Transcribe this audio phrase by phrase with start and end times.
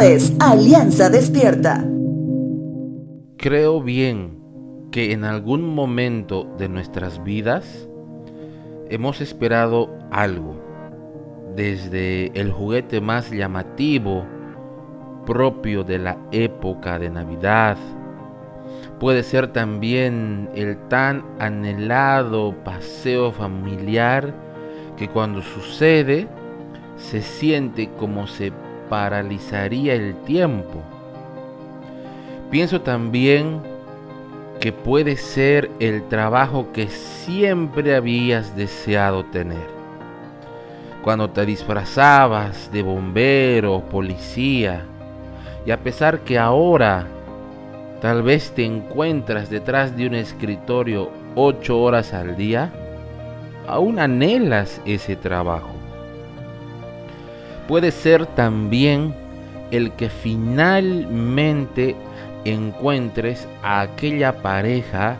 [0.00, 1.84] Es Alianza Despierta.
[3.36, 4.40] Creo bien
[4.90, 7.88] que en algún momento de nuestras vidas
[8.90, 10.56] hemos esperado algo,
[11.54, 14.24] desde el juguete más llamativo
[15.26, 17.76] propio de la época de Navidad,
[18.98, 24.34] puede ser también el tan anhelado paseo familiar
[24.96, 26.26] que cuando sucede
[26.96, 28.52] se siente como se
[28.88, 30.82] paralizaría el tiempo.
[32.50, 33.60] Pienso también
[34.60, 39.74] que puede ser el trabajo que siempre habías deseado tener.
[41.02, 44.84] Cuando te disfrazabas de bombero policía,
[45.66, 47.06] y a pesar que ahora
[48.00, 52.72] tal vez te encuentras detrás de un escritorio ocho horas al día,
[53.66, 55.83] aún anhelas ese trabajo.
[57.68, 59.14] Puede ser también
[59.70, 61.96] el que finalmente
[62.44, 65.16] encuentres a aquella pareja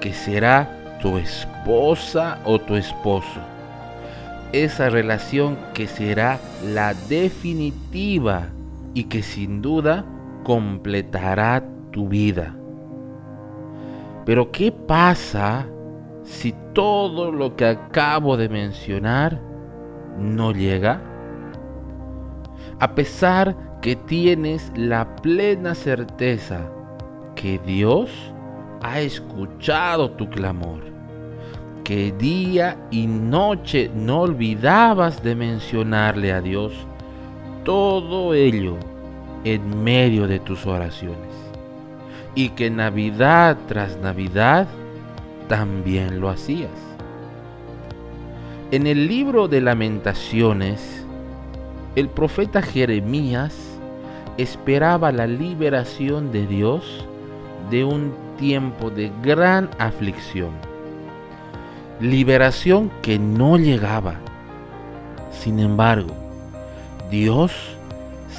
[0.00, 3.40] que será tu esposa o tu esposo.
[4.52, 8.48] Esa relación que será la definitiva
[8.94, 10.04] y que sin duda
[10.44, 12.54] completará tu vida.
[14.24, 15.66] Pero ¿qué pasa
[16.24, 19.40] si todo lo que acabo de mencionar
[20.18, 21.09] no llega?
[22.78, 26.60] A pesar que tienes la plena certeza
[27.34, 28.10] que Dios
[28.82, 30.80] ha escuchado tu clamor,
[31.84, 36.72] que día y noche no olvidabas de mencionarle a Dios
[37.64, 38.76] todo ello
[39.44, 41.34] en medio de tus oraciones.
[42.34, 44.66] Y que Navidad tras Navidad
[45.48, 46.70] también lo hacías.
[48.70, 50.99] En el libro de lamentaciones,
[51.96, 53.54] el profeta Jeremías
[54.38, 57.06] esperaba la liberación de Dios
[57.70, 60.50] de un tiempo de gran aflicción.
[62.00, 64.14] Liberación que no llegaba.
[65.32, 66.14] Sin embargo,
[67.10, 67.52] Dios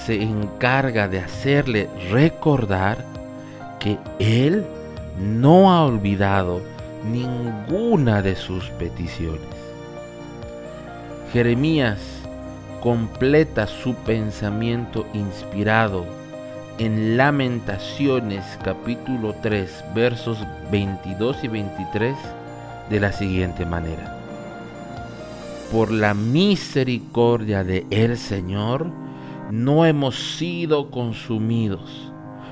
[0.05, 3.05] se encarga de hacerle recordar
[3.79, 4.65] que Él
[5.19, 6.61] no ha olvidado
[7.11, 9.41] ninguna de sus peticiones.
[11.33, 12.20] Jeremías
[12.81, 16.05] completa su pensamiento inspirado
[16.77, 22.15] en Lamentaciones capítulo 3 versos 22 y 23
[22.89, 24.17] de la siguiente manera
[25.71, 28.87] por la misericordia de el Señor,
[29.51, 32.11] no hemos sido consumidos,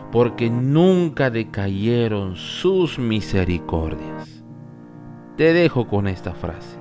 [0.10, 4.42] porque nunca decayeron sus misericordias.
[5.36, 6.78] Te dejo con esta frase.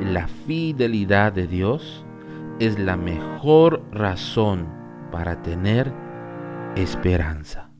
[0.00, 2.04] La fidelidad de Dios
[2.58, 4.66] es la mejor razón
[5.10, 5.92] para tener
[6.74, 7.70] esperanza.